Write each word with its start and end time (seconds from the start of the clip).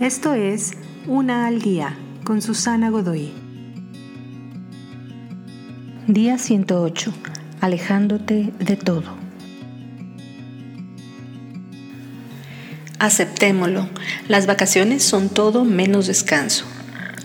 Esto 0.00 0.34
es 0.34 0.72
Una 1.06 1.46
al 1.46 1.62
Día 1.62 1.96
con 2.22 2.42
Susana 2.42 2.90
Godoy. 2.90 3.32
Día 6.06 6.36
108. 6.36 7.14
Alejándote 7.62 8.52
de 8.58 8.76
todo. 8.76 9.14
Aceptémoslo. 12.98 13.88
Las 14.28 14.46
vacaciones 14.46 15.02
son 15.02 15.30
todo 15.30 15.64
menos 15.64 16.08
descanso. 16.08 16.66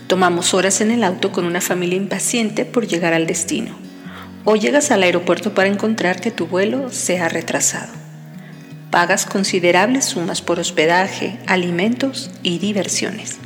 Tomamos 0.06 0.54
horas 0.54 0.80
en 0.80 0.92
el 0.92 1.04
auto 1.04 1.30
con 1.30 1.44
una 1.44 1.60
familia 1.60 1.98
impaciente 1.98 2.64
por 2.64 2.86
llegar 2.86 3.12
al 3.12 3.26
destino. 3.26 3.74
O 4.46 4.56
llegas 4.56 4.90
al 4.90 5.02
aeropuerto 5.02 5.52
para 5.52 5.68
encontrar 5.68 6.22
que 6.22 6.30
tu 6.30 6.46
vuelo 6.46 6.90
se 6.90 7.20
ha 7.20 7.28
retrasado. 7.28 8.01
Pagas 8.92 9.24
considerables 9.24 10.04
sumas 10.04 10.42
por 10.42 10.60
hospedaje, 10.60 11.38
alimentos 11.46 12.30
y 12.42 12.58
diversiones. 12.58 13.38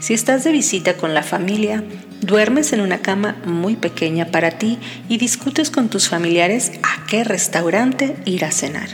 Si 0.00 0.14
estás 0.14 0.44
de 0.44 0.50
visita 0.50 0.96
con 0.96 1.12
la 1.12 1.22
familia, 1.22 1.84
duermes 2.22 2.72
en 2.72 2.80
una 2.80 3.02
cama 3.02 3.36
muy 3.44 3.76
pequeña 3.76 4.28
para 4.28 4.52
ti 4.52 4.78
y 5.10 5.18
discutes 5.18 5.70
con 5.70 5.90
tus 5.90 6.08
familiares 6.08 6.72
a 6.82 7.04
qué 7.06 7.22
restaurante 7.22 8.16
ir 8.24 8.46
a 8.46 8.50
cenar. 8.50 8.88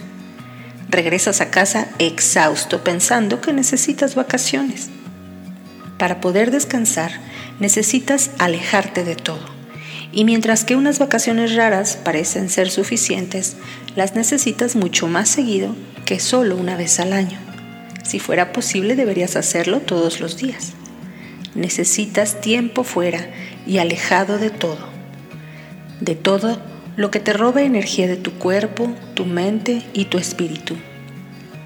Regresas 0.88 1.40
a 1.40 1.52
casa 1.52 1.86
exhausto 2.00 2.82
pensando 2.82 3.40
que 3.40 3.52
necesitas 3.52 4.16
vacaciones. 4.16 4.90
Para 5.96 6.20
poder 6.20 6.50
descansar, 6.50 7.12
necesitas 7.60 8.32
alejarte 8.40 9.04
de 9.04 9.14
todo 9.14 9.57
y 10.12 10.24
mientras 10.24 10.64
que 10.64 10.76
unas 10.76 10.98
vacaciones 10.98 11.54
raras 11.54 11.98
parecen 12.02 12.48
ser 12.48 12.70
suficientes, 12.70 13.56
las 13.94 14.14
necesitas 14.14 14.76
mucho 14.76 15.06
más 15.06 15.28
seguido 15.28 15.74
que 16.06 16.18
solo 16.20 16.56
una 16.56 16.76
vez 16.76 16.98
al 17.00 17.12
año. 17.12 17.38
Si 18.04 18.18
fuera 18.20 18.52
posible 18.52 18.96
deberías 18.96 19.36
hacerlo 19.36 19.80
todos 19.80 20.20
los 20.20 20.38
días. 20.38 20.72
Necesitas 21.54 22.40
tiempo 22.40 22.84
fuera 22.84 23.28
y 23.66 23.78
alejado 23.78 24.38
de 24.38 24.50
todo. 24.50 24.88
De 26.00 26.14
todo 26.14 26.58
lo 26.96 27.10
que 27.10 27.20
te 27.20 27.32
roba 27.32 27.62
energía 27.62 28.06
de 28.06 28.16
tu 28.16 28.32
cuerpo, 28.32 28.90
tu 29.14 29.26
mente 29.26 29.82
y 29.92 30.06
tu 30.06 30.16
espíritu. 30.16 30.74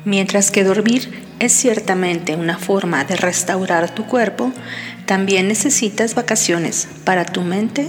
Mientras 0.04 0.50
que 0.50 0.64
dormir 0.64 1.22
es 1.38 1.52
ciertamente 1.52 2.34
una 2.34 2.58
forma 2.58 3.04
de 3.04 3.16
restaurar 3.16 3.94
tu 3.94 4.04
cuerpo, 4.06 4.52
también 5.06 5.46
necesitas 5.46 6.14
vacaciones 6.14 6.88
para 7.04 7.24
tu 7.24 7.42
mente 7.42 7.88